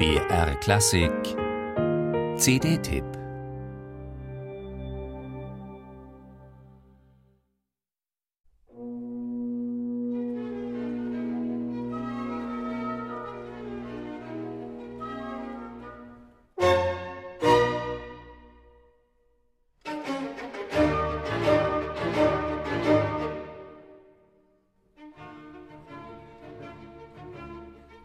BR 0.00 0.54
Klassik. 0.62 1.36
CD-Tipp 2.38 3.19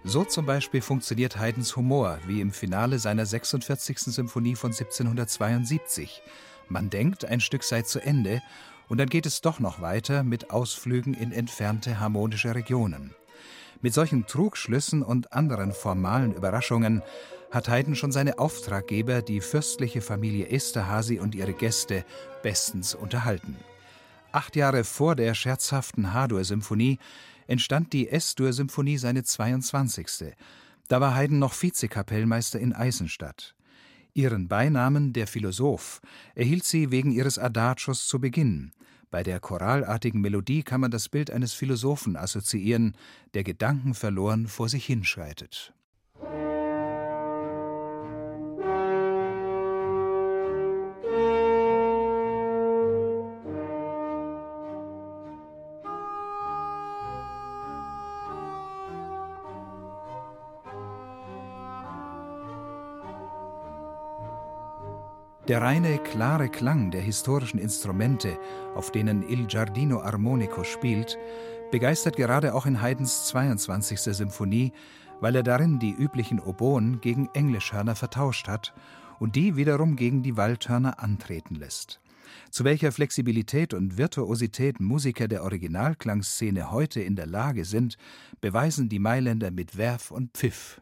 So 0.08 0.24
zum 0.24 0.46
Beispiel 0.46 0.82
funktioniert 0.82 1.40
Haydns 1.40 1.76
Humor, 1.76 2.20
wie 2.28 2.40
im 2.40 2.52
Finale 2.52 3.00
seiner 3.00 3.26
46. 3.26 3.98
Symphonie 4.02 4.56
von 4.56 4.70
1772. 4.70 6.22
Man 6.70 6.92
denkt, 6.92 7.26
ein 7.26 7.40
Stück 7.40 7.64
sei 7.64 7.82
zu 7.82 8.00
Ende, 8.00 8.44
und 8.88 9.00
dann 9.00 9.10
geht 9.10 9.26
es 9.26 9.42
doch 9.42 9.60
noch 9.60 9.82
weiter 9.82 10.24
mit 10.24 10.52
Ausflügen 10.52 11.16
in 11.16 11.32
entfernte 11.32 12.00
harmonische 12.00 12.54
Regionen. 12.54 13.16
Mit 13.82 13.96
solchen 13.96 14.28
Trugschlüssen 14.28 15.02
und 15.02 15.34
anderen 15.34 15.72
formalen 15.72 16.36
Überraschungen 16.36 17.02
hat 17.50 17.68
Haydn 17.68 17.96
schon 17.96 18.12
seine 18.12 18.38
Auftraggeber, 18.38 19.24
die 19.24 19.42
fürstliche 19.42 20.02
Familie 20.02 20.50
Esterhazy 20.50 21.18
und 21.18 21.34
ihre 21.34 21.54
Gäste, 21.54 22.06
bestens 22.44 22.94
unterhalten. 22.94 23.56
Acht 24.32 24.56
Jahre 24.56 24.84
vor 24.84 25.16
der 25.16 25.34
scherzhaften 25.34 26.14
H-Dur-Symphonie 26.14 27.00
entstand 27.48 27.94
die 27.94 28.10
S-Dur-Symphonie 28.10 28.98
seine 28.98 29.24
22. 29.24 30.36
Da 30.88 31.02
war 31.02 31.16
Haydn 31.16 31.40
noch 31.40 31.54
Vizekapellmeister 31.54 32.60
in 32.60 32.74
Eisenstadt. 32.74 33.56
Ihren 34.14 34.48
Beinamen 34.48 35.12
der 35.14 35.28
Philosoph 35.28 36.02
erhielt 36.36 36.64
sie 36.64 36.92
wegen 36.92 37.12
ihres 37.12 37.38
Adagios 37.38 38.08
zu 38.08 38.20
Beginn. 38.20 38.72
Bei 39.12 39.24
der 39.24 39.40
choralartigen 39.40 40.22
Melodie 40.22 40.64
kann 40.64 40.82
man 40.82 40.92
das 40.92 41.10
Bild 41.10 41.32
eines 41.32 41.54
Philosophen 41.54 42.16
assoziieren, 42.16 42.96
der 43.34 43.44
gedankenverloren 43.44 44.48
vor 44.48 44.70
sich 44.70 44.86
hinschreitet. 44.86 45.74
Der 65.48 65.62
reine, 65.62 66.00
klare 66.00 66.50
Klang 66.50 66.90
der 66.90 67.02
historischen 67.02 67.60
Instrumente, 67.60 68.40
auf 68.74 68.92
denen 68.92 69.22
Il 69.30 69.46
Giardino 69.46 70.02
Armonico 70.02 70.64
spielt, 70.64 71.20
begeistert 71.70 72.16
gerade 72.16 72.56
auch 72.56 72.66
in 72.66 72.82
Haydns 72.82 73.28
22. 73.28 74.00
Symphonie, 74.00 74.72
weil 75.22 75.36
er 75.36 75.44
darin 75.44 75.78
die 75.78 75.94
üblichen 75.94 76.40
Oboen 76.40 77.00
gegen 77.00 77.30
Englischhörner 77.36 77.96
vertauscht 77.96 78.48
hat 78.48 78.74
und 79.20 79.36
die 79.36 79.56
wiederum 79.56 79.96
gegen 79.96 80.24
die 80.24 80.36
Waldhörner 80.36 81.00
antreten 81.00 81.54
lässt. 81.54 82.00
Zu 82.50 82.64
welcher 82.64 82.92
Flexibilität 82.92 83.76
und 83.76 84.00
Virtuosität 84.00 84.80
Musiker 84.80 85.28
der 85.28 85.44
Originalklangszene 85.44 86.72
heute 86.72 87.02
in 87.02 87.16
der 87.16 87.28
Lage 87.28 87.66
sind, 87.66 87.98
beweisen 88.42 88.90
die 88.90 89.00
Mailänder 89.00 89.52
mit 89.52 89.78
Werf 89.78 90.10
und 90.10 90.32
Pfiff. 90.32 90.82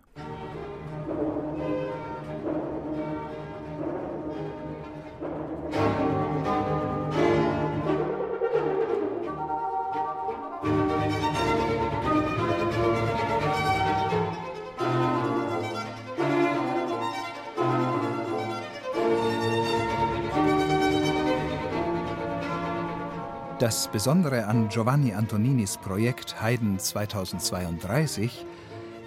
Das 23.63 23.88
Besondere 23.88 24.47
an 24.47 24.68
Giovanni 24.68 25.13
Antoninis 25.13 25.78
Projekt 25.78 26.41
Haydn 26.41 26.79
2032, 26.79 28.46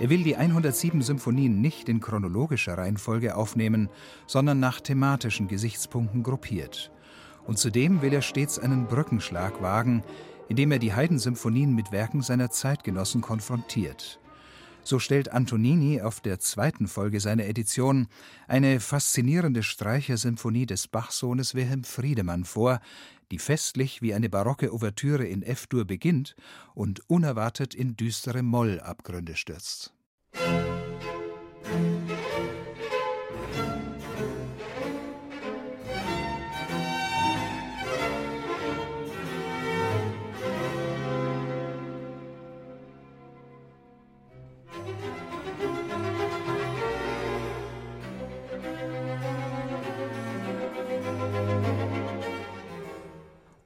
er 0.00 0.09
will 0.09 0.22
die 0.22 0.34
107 0.34 1.03
Symphonien 1.03 1.61
nicht 1.61 1.91
in 1.91 2.00
chronologischer 2.00 2.78
Reihenfolge 2.78 3.37
aufnehmen, 3.37 3.91
sondern 4.27 4.59
nach 4.59 4.81
thematischen 4.81 5.47
Gesichtspunkten 5.47 6.22
gruppiert. 6.22 6.91
Und 7.45 7.59
zudem 7.59 8.00
will 8.00 8.15
er 8.15 8.22
stets 8.22 8.59
einen 8.59 8.87
Brückenschlag 8.87 9.61
wagen, 9.61 10.03
indem 10.49 10.72
er 10.72 10.78
die 10.78 10.95
Haydn-Symphonien 10.95 11.75
mit 11.75 11.93
Werken 11.93 12.22
seiner 12.22 12.50
Zeitgenossen 12.50 13.21
konfrontiert. 13.21 14.21
So 14.87 15.00
stellt 15.00 15.33
Antonini 15.33 16.00
auf 16.00 16.21
der 16.21 16.39
zweiten 16.39 16.87
Folge 16.87 17.19
seiner 17.19 17.47
Edition 17.47 18.06
eine 18.47 18.78
faszinierende 18.78 19.65
Streichersymphonie 19.65 20.65
des 20.65 20.87
Bachsohnes 20.87 21.56
Wilhelm 21.56 21.83
Friedemann 21.83 22.45
vor, 22.45 22.81
die 23.31 23.39
festlich 23.39 24.03
wie 24.03 24.15
eine 24.15 24.29
barocke 24.29 24.73
Ouvertüre 24.73 25.27
in 25.27 25.43
F-Dur 25.43 25.85
beginnt 25.85 26.37
und 26.75 27.09
unerwartet 27.09 27.75
in 27.75 27.97
düstere 27.97 28.43
Mollabgründe 28.43 29.37
stürzt. 29.37 29.93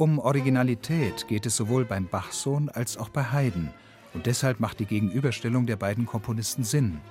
Um 0.01 0.19
Originalität 0.19 1.29
geht 1.29 1.45
es 1.45 1.57
sowohl 1.57 1.85
beim 1.85 2.09
Bachsohn 2.09 2.71
als 2.71 2.97
auch 2.97 3.11
bei 3.11 3.23
Haydn, 3.23 3.69
und 4.15 4.25
deshalb 4.25 4.59
macht 4.59 4.81
die 4.81 4.87
Gegenüberstellung 4.87 5.67
der 5.67 5.77
beiden 5.77 6.07
Komponisten 6.07 6.65
Sinn. 6.65 7.03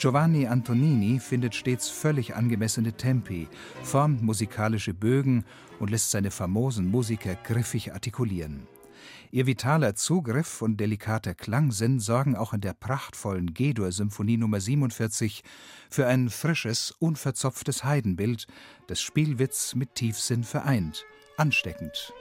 Giovanni 0.00 0.48
Antonini 0.48 1.20
findet 1.20 1.54
stets 1.54 1.88
völlig 1.88 2.34
angemessene 2.34 2.92
Tempi, 2.92 3.46
formt 3.84 4.20
musikalische 4.20 4.94
Bögen 4.94 5.44
und 5.78 5.90
lässt 5.90 6.10
seine 6.10 6.32
famosen 6.32 6.90
Musiker 6.90 7.36
griffig 7.36 7.92
artikulieren. 7.92 8.66
Ihr 9.30 9.46
vitaler 9.46 9.94
Zugriff 9.94 10.60
und 10.60 10.78
delikater 10.80 11.34
Klangsinn 11.34 12.00
sorgen 12.00 12.34
auch 12.34 12.52
in 12.52 12.60
der 12.60 12.74
prachtvollen 12.74 13.54
G-Dur-Symphonie 13.54 14.38
Nummer 14.38 14.58
47 14.58 15.44
für 15.88 16.08
ein 16.08 16.30
frisches, 16.30 16.90
unverzopftes 16.98 17.84
Heidenbild, 17.84 18.48
das 18.88 19.00
Spielwitz 19.00 19.76
mit 19.76 19.94
Tiefsinn 19.94 20.42
vereint– 20.42 21.06
ansteckend. 21.38 22.12